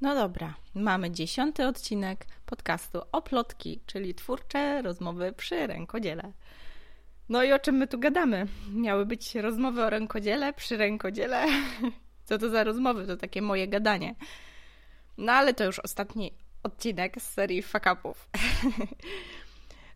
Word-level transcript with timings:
No 0.00 0.14
dobra, 0.14 0.54
mamy 0.74 1.10
dziesiąty 1.10 1.66
odcinek 1.66 2.26
podcastu 2.46 3.00
Oplotki, 3.12 3.80
czyli 3.86 4.14
twórcze 4.14 4.82
rozmowy 4.82 5.32
przy 5.32 5.66
rękodziele. 5.66 6.32
No 7.28 7.42
i 7.42 7.52
o 7.52 7.58
czym 7.58 7.74
my 7.74 7.86
tu 7.86 7.98
gadamy? 7.98 8.46
Miały 8.72 9.06
być 9.06 9.34
rozmowy 9.34 9.84
o 9.84 9.90
rękodziele 9.90 10.52
przy 10.52 10.76
rękodziele. 10.76 11.46
Co 12.26 12.38
to 12.38 12.50
za 12.50 12.64
rozmowy? 12.64 13.06
To 13.06 13.16
takie 13.16 13.42
moje 13.42 13.68
gadanie. 13.68 14.14
No 15.18 15.32
ale 15.32 15.54
to 15.54 15.64
już 15.64 15.78
ostatni 15.78 16.32
odcinek 16.62 17.22
z 17.22 17.32
serii 17.32 17.62
fuck-upów. 17.62 18.14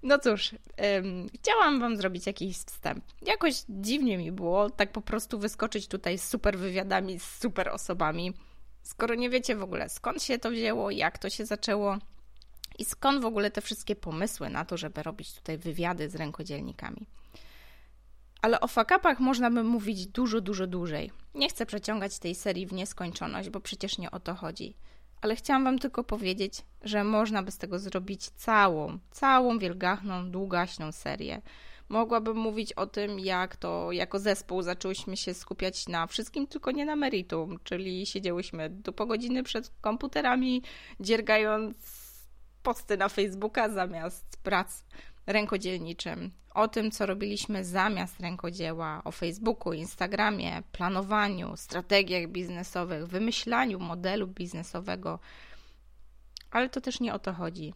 No 0.03 0.19
cóż, 0.19 0.53
um, 0.53 1.27
chciałam 1.35 1.81
Wam 1.81 1.97
zrobić 1.97 2.27
jakiś 2.27 2.57
wstęp. 2.57 3.05
Jakoś 3.23 3.55
dziwnie 3.69 4.19
mi 4.19 4.33
było 4.33 4.71
tak 4.71 4.93
po 4.93 5.01
prostu 5.01 5.39
wyskoczyć 5.39 5.89
tutaj 5.89 6.19
z 6.19 6.29
super 6.29 6.59
wywiadami, 6.59 7.21
z 7.21 7.39
super 7.39 7.69
osobami 7.69 8.33
skoro 8.89 9.15
nie 9.15 9.31
wiecie 9.31 9.57
w 9.57 9.63
ogóle 9.63 9.89
skąd 9.89 10.23
się 10.23 10.39
to 10.39 10.51
wzięło, 10.51 10.91
jak 10.91 11.19
to 11.19 11.31
się 11.31 11.47
zaczęło 11.47 11.99
i 12.79 12.85
skąd 12.85 13.23
w 13.23 13.25
ogóle 13.25 13.51
te 13.51 13.61
wszystkie 13.61 13.97
pomysły 13.97 14.51
na 14.51 14.65
to, 14.65 14.77
żeby 14.77 15.03
robić 15.03 15.35
tutaj 15.35 15.59
wywiady 15.59 16.11
z 16.11 16.15
rękodzielnikami. 16.15 17.07
Ale 18.43 18.61
o 18.61 18.69
fakapach 18.69 19.21
można 19.21 19.51
by 19.51 19.63
mówić 19.65 20.07
dużo, 20.07 20.41
dużo 20.41 20.67
dłużej. 20.67 21.13
Nie 21.35 21.49
chcę 21.49 21.67
przeciągać 21.67 22.19
tej 22.19 22.35
serii 22.35 22.67
w 22.67 22.73
nieskończoność, 22.73 23.51
bo 23.51 23.61
przecież 23.61 23.99
nie 23.99 24.11
o 24.11 24.21
to 24.21 24.35
chodzi. 24.35 24.77
Ale 25.21 25.37
chciałam 25.37 25.65
Wam 25.65 25.79
tylko 25.79 26.05
powiedzieć, 26.05 26.63
że 26.83 27.05
można 27.05 27.43
by 27.43 27.51
z 27.51 27.59
tego 27.59 27.79
zrobić 27.79 28.31
całą, 28.31 28.99
całą 29.11 29.59
wielgachną, 29.59 30.31
długaśną 30.31 30.93
serię. 30.93 31.43
Mogłabym 31.89 32.37
mówić 32.37 32.73
o 32.73 32.87
tym, 32.87 33.19
jak 33.19 33.57
to 33.57 33.93
jako 33.93 34.19
zespół 34.19 34.63
zaczęłyśmy 34.63 35.17
się 35.17 35.35
skupiać 35.35 35.89
na 35.89 36.07
wszystkim, 36.07 36.47
tylko 36.47 36.71
nie 36.71 36.85
na 36.85 36.97
meritum, 36.97 37.59
czyli 37.65 38.07
siedziałyśmy 38.07 38.71
do 38.71 38.93
po 38.93 39.07
godziny 39.07 39.43
przed 39.43 39.73
komputerami, 39.81 40.63
dziergając 41.01 41.77
posty 42.63 42.97
na 42.97 43.09
Facebooka 43.09 43.69
zamiast 43.69 44.37
prac 44.43 44.85
rękodzielniczym, 45.27 46.31
o 46.55 46.69
tym, 46.69 46.91
co 46.91 47.07
robiliśmy 47.07 47.65
zamiast 47.65 48.21
rękodzieła, 48.21 49.03
o 49.05 49.11
Facebooku, 49.11 49.73
Instagramie, 49.73 50.63
planowaniu, 50.73 51.57
strategiach 51.57 52.29
biznesowych, 52.29 53.07
wymyślaniu 53.07 53.79
modelu 53.79 54.27
biznesowego. 54.27 55.19
Ale 56.51 56.69
to 56.69 56.81
też 56.81 57.01
nie 57.01 57.15
o 57.15 57.19
to 57.19 57.33
chodzi. 57.33 57.75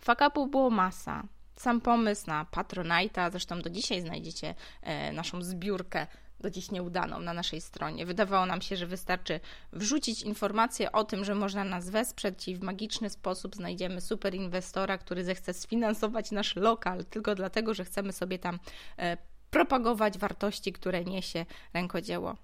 Fakapów 0.00 0.50
było 0.50 0.70
masa. 0.70 1.22
Sam 1.56 1.80
pomysł 1.80 2.26
na 2.26 2.44
Patronite'a, 2.44 3.30
zresztą 3.30 3.62
do 3.62 3.70
dzisiaj 3.70 4.00
znajdziecie 4.00 4.54
e, 4.82 5.12
naszą 5.12 5.42
zbiórkę 5.42 6.06
do 6.40 6.50
dziś 6.50 6.70
nieudaną 6.70 7.20
na 7.20 7.32
naszej 7.32 7.60
stronie. 7.60 8.06
Wydawało 8.06 8.46
nam 8.46 8.62
się, 8.62 8.76
że 8.76 8.86
wystarczy 8.86 9.40
wrzucić 9.72 10.22
informację 10.22 10.92
o 10.92 11.04
tym, 11.04 11.24
że 11.24 11.34
można 11.34 11.64
nas 11.64 11.90
wesprzeć 11.90 12.48
i 12.48 12.56
w 12.56 12.62
magiczny 12.62 13.10
sposób 13.10 13.56
znajdziemy 13.56 14.00
super 14.00 14.34
inwestora, 14.34 14.98
który 14.98 15.24
zechce 15.24 15.54
sfinansować 15.54 16.30
nasz 16.30 16.56
lokal 16.56 17.04
tylko 17.04 17.34
dlatego, 17.34 17.74
że 17.74 17.84
chcemy 17.84 18.12
sobie 18.12 18.38
tam 18.38 18.58
e, 18.98 19.16
propagować 19.50 20.18
wartości, 20.18 20.72
które 20.72 21.04
niesie 21.04 21.46
rękodzieło. 21.74 22.36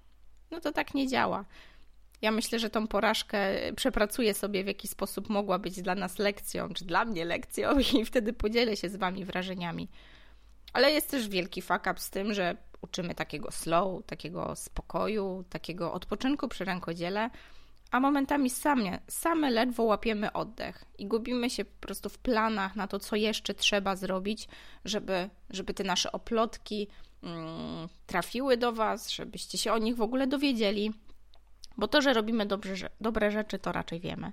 No 0.51 0.59
to 0.59 0.71
tak 0.71 0.93
nie 0.93 1.07
działa. 1.07 1.45
Ja 2.23 2.31
myślę, 2.31 2.59
że 2.59 2.69
tą 2.69 2.87
porażkę 2.87 3.37
przepracuję 3.75 4.33
sobie, 4.33 4.63
w 4.63 4.67
jaki 4.67 4.87
sposób 4.87 5.29
mogła 5.29 5.59
być 5.59 5.81
dla 5.81 5.95
nas 5.95 6.19
lekcją, 6.19 6.73
czy 6.73 6.85
dla 6.85 7.05
mnie 7.05 7.25
lekcją, 7.25 7.79
i 7.99 8.05
wtedy 8.05 8.33
podzielę 8.33 8.77
się 8.77 8.89
z 8.89 8.95
Wami 8.95 9.25
wrażeniami. 9.25 9.87
Ale 10.73 10.91
jest 10.91 11.11
też 11.11 11.27
wielki 11.27 11.61
fuck 11.61 11.81
up 11.91 11.95
z 11.97 12.09
tym, 12.09 12.33
że 12.33 12.57
uczymy 12.81 13.15
takiego 13.15 13.51
slow, 13.51 14.05
takiego 14.05 14.55
spokoju, 14.55 15.43
takiego 15.49 15.93
odpoczynku 15.93 16.47
przy 16.47 16.65
rękodziele, 16.65 17.29
a 17.91 17.99
momentami 17.99 18.49
same, 18.49 18.99
same 19.07 19.51
ledwo 19.51 19.83
łapiemy 19.83 20.33
oddech 20.33 20.85
i 20.97 21.07
gubimy 21.07 21.49
się 21.49 21.65
po 21.65 21.79
prostu 21.79 22.09
w 22.09 22.17
planach 22.17 22.75
na 22.75 22.87
to, 22.87 22.99
co 22.99 23.15
jeszcze 23.15 23.53
trzeba 23.53 23.95
zrobić, 23.95 24.47
żeby, 24.85 25.29
żeby 25.49 25.73
te 25.73 25.83
nasze 25.83 26.11
oplotki 26.11 26.87
mm, 27.23 27.87
trafiły 28.07 28.57
do 28.57 28.71
Was, 28.71 29.09
żebyście 29.09 29.57
się 29.57 29.73
o 29.73 29.77
nich 29.77 29.95
w 29.95 30.01
ogóle 30.01 30.27
dowiedzieli. 30.27 30.93
Bo 31.77 31.87
to, 31.87 32.01
że 32.01 32.13
robimy 32.13 32.45
dobrze, 32.45 32.89
dobre 33.01 33.31
rzeczy, 33.31 33.59
to 33.59 33.71
raczej 33.71 33.99
wiemy. 33.99 34.31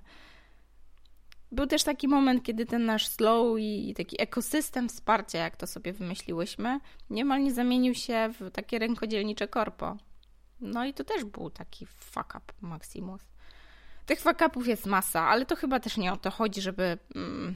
Był 1.51 1.67
też 1.67 1.83
taki 1.83 2.07
moment, 2.07 2.43
kiedy 2.43 2.65
ten 2.65 2.85
nasz 2.85 3.07
slow 3.07 3.59
i 3.59 3.93
taki 3.97 4.21
ekosystem 4.21 4.89
wsparcia, 4.89 5.39
jak 5.39 5.57
to 5.57 5.67
sobie 5.67 5.93
wymyśliłyśmy, 5.93 6.79
niemal 7.09 7.43
nie 7.43 7.53
zamienił 7.53 7.93
się 7.93 8.29
w 8.39 8.51
takie 8.51 8.79
rękodzielnicze 8.79 9.47
korpo. 9.47 9.97
No 10.61 10.85
i 10.85 10.93
to 10.93 11.03
też 11.03 11.23
był 11.23 11.49
taki 11.49 11.85
fuck 11.85 12.35
up 12.35 12.53
Maximus. 12.61 13.21
Tych 14.05 14.21
fuck 14.21 14.41
upów 14.47 14.67
jest 14.67 14.85
masa, 14.85 15.21
ale 15.21 15.45
to 15.45 15.55
chyba 15.55 15.79
też 15.79 15.97
nie 15.97 16.13
o 16.13 16.17
to 16.17 16.31
chodzi, 16.31 16.61
żeby 16.61 16.97
mm, 17.15 17.55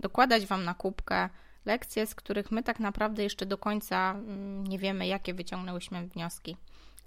dokładać 0.00 0.46
Wam 0.46 0.64
na 0.64 0.74
kubkę 0.74 1.28
lekcje, 1.64 2.06
z 2.06 2.14
których 2.14 2.50
my 2.50 2.62
tak 2.62 2.80
naprawdę 2.80 3.22
jeszcze 3.22 3.46
do 3.46 3.58
końca 3.58 4.10
mm, 4.10 4.66
nie 4.66 4.78
wiemy, 4.78 5.06
jakie 5.06 5.34
wyciągnęłyśmy 5.34 6.08
wnioski. 6.08 6.56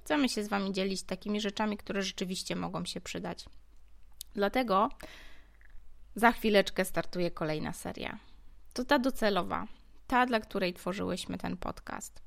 Chcemy 0.04 0.30
się 0.30 0.44
z 0.44 0.48
Wami 0.48 0.72
dzielić 0.72 1.04
takimi 1.04 1.42
rzeczami, 1.42 1.78
które 1.78 2.02
rzeczywiście 2.02 2.56
mogą 2.56 2.86
się 2.86 3.02
przydać. 3.02 3.46
Dlatego 4.34 4.90
za 6.16 6.32
chwileczkę 6.32 6.86
startuje 6.86 7.32
kolejna 7.32 7.74
seria. 7.74 8.20
To 8.74 8.86
ta 8.86 9.00
docelowa, 9.00 9.68
ta, 10.08 10.26
dla 10.26 10.40
której 10.40 10.74
tworzyłyśmy 10.74 11.38
ten 11.38 11.58
podcast. 11.58 12.22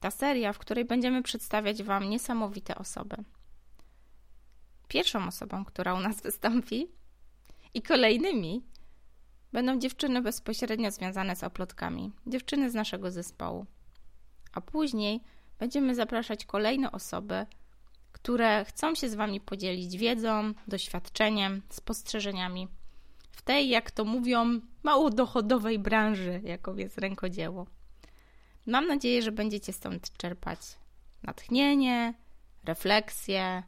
Ta 0.00 0.10
seria, 0.10 0.52
w 0.52 0.58
której 0.58 0.84
będziemy 0.84 1.22
przedstawiać 1.22 1.82
Wam 1.82 2.10
niesamowite 2.10 2.74
osoby. 2.74 3.16
Pierwszą 4.88 5.26
osobą, 5.26 5.64
która 5.64 5.94
u 5.94 6.00
nas 6.00 6.22
wystąpi, 6.26 6.88
i 7.74 7.82
kolejnymi 7.82 8.62
będą 9.52 9.78
dziewczyny 9.78 10.22
bezpośrednio 10.22 10.90
związane 10.90 11.36
z 11.36 11.44
oplotkami, 11.44 12.12
dziewczyny 12.26 12.70
z 12.70 12.74
naszego 12.74 13.10
zespołu. 13.10 13.66
A 14.52 14.60
później 14.60 15.20
będziemy 15.58 15.94
zapraszać 15.94 16.44
kolejne 16.44 16.92
osoby, 16.92 17.46
które 18.12 18.64
chcą 18.64 18.94
się 18.94 19.08
z 19.08 19.14
Wami 19.14 19.40
podzielić 19.40 19.96
wiedzą, 19.96 20.52
doświadczeniem, 20.68 21.62
spostrzeżeniami 21.68 22.68
w 23.30 23.42
tej, 23.42 23.68
jak 23.68 23.90
to 23.90 24.04
mówią, 24.04 24.60
mało 24.82 25.10
dochodowej 25.10 25.78
branży, 25.78 26.40
jaką 26.44 26.76
jest 26.76 26.98
rękodzieło. 26.98 27.66
Mam 28.66 28.86
nadzieję, 28.86 29.22
że 29.22 29.32
będziecie 29.32 29.72
stąd 29.72 30.16
czerpać 30.16 30.58
natchnienie, 31.22 32.14
refleksję, 32.64 33.62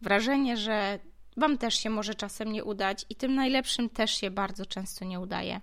wrażenie, 0.00 0.56
że 0.56 0.98
Wam 1.36 1.58
też 1.58 1.74
się 1.74 1.90
może 1.90 2.14
czasem 2.14 2.52
nie 2.52 2.64
udać 2.64 3.06
i 3.08 3.14
tym 3.16 3.34
najlepszym 3.34 3.90
też 3.90 4.10
się 4.10 4.30
bardzo 4.30 4.66
często 4.66 5.04
nie 5.04 5.20
udaje. 5.20 5.60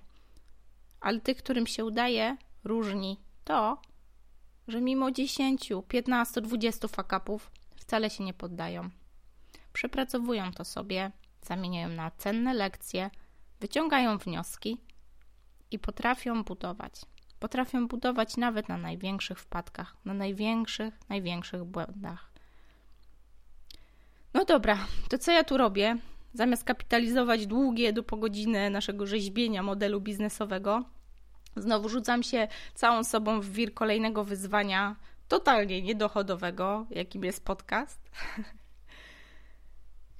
Ale 1.01 1.19
tych, 1.19 1.37
którym 1.37 1.67
się 1.67 1.85
udaje, 1.85 2.37
różni 2.63 3.19
to, 3.43 3.81
że 4.69 4.81
mimo 4.81 5.11
10, 5.11 5.69
15, 5.87 6.41
20 6.41 6.87
fakapów 6.87 7.51
wcale 7.75 8.09
się 8.09 8.23
nie 8.23 8.33
poddają. 8.33 8.89
Przepracowują 9.73 10.51
to 10.51 10.65
sobie, 10.65 11.11
zamieniają 11.41 11.89
na 11.89 12.11
cenne 12.11 12.53
lekcje, 12.53 13.09
wyciągają 13.59 14.17
wnioski 14.17 14.77
i 15.71 15.79
potrafią 15.79 16.43
budować. 16.43 16.93
Potrafią 17.39 17.87
budować 17.87 18.37
nawet 18.37 18.69
na 18.69 18.77
największych 18.77 19.39
wpadkach, 19.39 19.95
na 20.05 20.13
największych, 20.13 20.99
największych 21.09 21.63
błędach. 21.63 22.31
No 24.33 24.45
dobra, 24.45 24.77
to 25.09 25.17
co 25.17 25.31
ja 25.31 25.43
tu 25.43 25.57
robię? 25.57 25.97
Zamiast 26.33 26.63
kapitalizować 26.63 27.47
długie 27.47 27.93
do 27.93 28.03
po 28.03 28.17
godzinę 28.17 28.69
naszego 28.69 29.05
rzeźbienia 29.07 29.63
modelu 29.63 30.01
biznesowego, 30.01 30.83
Znowu 31.61 31.89
rzucam 31.89 32.23
się 32.23 32.47
całą 32.73 33.03
sobą 33.03 33.41
w 33.41 33.49
wir 33.49 33.73
kolejnego 33.73 34.23
wyzwania, 34.23 34.95
totalnie 35.27 35.81
niedochodowego, 35.81 36.85
jakim 36.89 37.23
jest 37.23 37.45
podcast. 37.45 37.99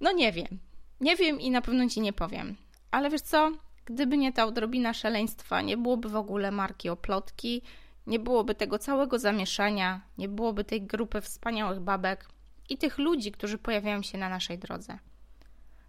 No 0.02 0.12
nie 0.12 0.32
wiem. 0.32 0.60
Nie 1.02 1.16
wiem 1.16 1.40
i 1.40 1.52
na 1.52 1.62
pewno 1.62 1.90
ci 1.90 2.02
nie 2.02 2.14
powiem. 2.14 2.56
Ale 2.92 3.10
wiesz 3.10 3.22
co? 3.22 3.52
Gdyby 3.86 4.18
nie 4.18 4.34
ta 4.34 4.46
odrobina 4.46 4.94
szaleństwa, 4.94 5.62
nie 5.62 5.78
byłoby 5.78 6.10
w 6.10 6.16
ogóle 6.16 6.52
marki 6.52 6.90
Oplotki, 6.90 7.62
nie 8.08 8.20
byłoby 8.20 8.56
tego 8.56 8.80
całego 8.80 9.20
zamieszania, 9.20 10.02
nie 10.18 10.30
byłoby 10.30 10.64
tej 10.64 10.82
grupy 10.82 11.22
wspaniałych 11.22 11.80
babek 11.80 12.30
i 12.70 12.78
tych 12.78 12.98
ludzi, 12.98 13.32
którzy 13.32 13.58
pojawiają 13.58 14.02
się 14.02 14.18
na 14.18 14.30
naszej 14.30 14.60
drodze. 14.60 15.00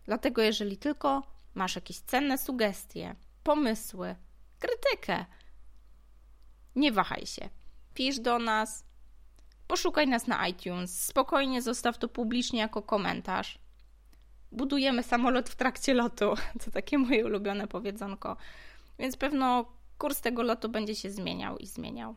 Dlatego, 0.05 0.43
jeżeli 0.43 0.77
tylko 0.77 1.23
masz 1.55 1.77
jakieś 1.77 1.99
cenne 1.99 2.39
sugestie, 2.39 3.15
pomysły, 3.45 4.17
krytykę. 4.59 5.25
Nie 6.77 6.93
wahaj 6.93 7.27
się. 7.27 7.49
Pisz 7.95 8.21
do 8.21 8.39
nas, 8.39 8.85
poszukaj 9.67 10.09
nas 10.09 10.27
na 10.27 10.49
iTunes, 10.49 11.05
spokojnie 11.05 11.63
zostaw 11.63 11.99
to 11.99 12.09
publicznie 12.09 12.61
jako 12.61 12.83
komentarz. 12.83 13.59
Budujemy 14.53 15.03
samolot 15.03 15.49
w 15.49 15.57
trakcie 15.57 15.95
lotu. 15.95 16.35
To 16.65 16.71
takie 16.71 16.99
moje 16.99 17.27
ulubione 17.27 17.69
powiedzonko. 17.69 18.37
Więc 18.99 19.17
pewno 19.17 19.65
kurs 19.99 20.21
tego 20.21 20.43
lotu 20.43 20.69
będzie 20.69 20.95
się 20.95 21.11
zmieniał 21.11 21.59
i 21.59 21.67
zmieniał. 21.67 22.15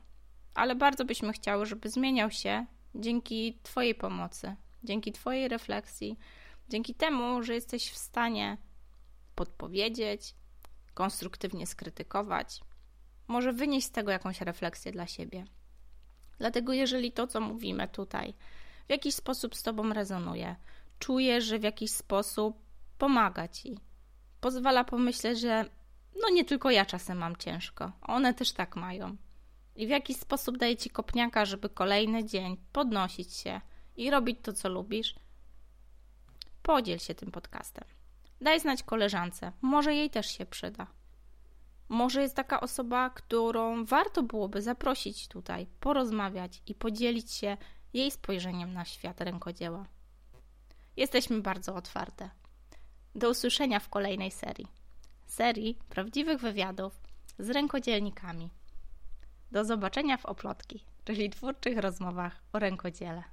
Ale 0.53 0.75
bardzo 0.75 1.05
byśmy 1.05 1.33
chciały, 1.33 1.65
żeby 1.65 1.89
zmieniał 1.89 2.31
się 2.31 2.65
dzięki 2.95 3.59
Twojej 3.63 3.95
pomocy, 3.95 4.55
dzięki 4.83 5.11
Twojej 5.11 5.47
refleksji, 5.47 6.17
Dzięki 6.69 6.95
temu, 6.95 7.43
że 7.43 7.53
jesteś 7.53 7.91
w 7.91 7.97
stanie 7.97 8.57
podpowiedzieć, 9.35 10.35
konstruktywnie 10.93 11.67
skrytykować, 11.67 12.61
może 13.33 13.53
wynieść 13.53 13.87
z 13.87 13.91
tego 13.91 14.11
jakąś 14.11 14.41
refleksję 14.41 14.91
dla 14.91 15.07
siebie. 15.07 15.45
Dlatego, 16.37 16.73
jeżeli 16.73 17.11
to, 17.11 17.27
co 17.27 17.41
mówimy 17.41 17.87
tutaj, 17.87 18.33
w 18.87 18.91
jakiś 18.91 19.15
sposób 19.15 19.55
z 19.55 19.63
Tobą 19.63 19.93
rezonuje, 19.93 20.55
czujesz, 20.99 21.43
że 21.43 21.59
w 21.59 21.63
jakiś 21.63 21.91
sposób 21.91 22.57
pomaga 22.97 23.47
Ci, 23.47 23.77
pozwala 24.41 24.83
pomyśleć, 24.83 25.39
że 25.39 25.65
no 26.21 26.29
nie 26.29 26.45
tylko 26.45 26.71
ja 26.71 26.85
czasem 26.85 27.17
mam 27.17 27.35
ciężko, 27.35 27.91
one 28.01 28.33
też 28.33 28.51
tak 28.51 28.75
mają. 28.75 29.17
I 29.75 29.87
w 29.87 29.89
jakiś 29.89 30.17
sposób 30.17 30.57
daje 30.57 30.77
Ci 30.77 30.89
kopniaka, 30.89 31.45
żeby 31.45 31.69
kolejny 31.69 32.25
dzień 32.25 32.57
podnosić 32.71 33.33
się 33.33 33.61
i 33.95 34.11
robić 34.11 34.39
to, 34.41 34.53
co 34.53 34.69
lubisz, 34.69 35.15
podziel 36.63 36.99
się 36.99 37.15
tym 37.15 37.31
podcastem. 37.31 37.83
Daj 38.41 38.59
znać 38.59 38.83
koleżance, 38.83 39.51
może 39.61 39.93
jej 39.93 40.09
też 40.09 40.37
się 40.37 40.45
przyda. 40.45 40.87
Może 41.93 42.21
jest 42.21 42.35
taka 42.35 42.61
osoba, 42.61 43.09
którą 43.09 43.85
warto 43.85 44.23
byłoby 44.23 44.61
zaprosić 44.61 45.27
tutaj, 45.27 45.67
porozmawiać 45.79 46.61
i 46.67 46.75
podzielić 46.75 47.31
się 47.31 47.57
jej 47.93 48.11
spojrzeniem 48.11 48.73
na 48.73 48.85
świat 48.85 49.21
rękodzieła. 49.21 49.85
Jesteśmy 50.97 51.41
bardzo 51.41 51.75
otwarte. 51.75 52.29
Do 53.15 53.29
usłyszenia 53.29 53.79
w 53.79 53.89
kolejnej 53.89 54.31
serii. 54.31 54.67
Serii 55.27 55.79
prawdziwych 55.89 56.41
wywiadów 56.41 57.01
z 57.39 57.49
rękodzielnikami. 57.49 58.49
Do 59.51 59.65
zobaczenia 59.65 60.17
w 60.17 60.25
Oplotki, 60.25 60.85
czyli 61.03 61.29
twórczych 61.29 61.77
rozmowach 61.77 62.43
o 62.53 62.59
rękodziele. 62.59 63.23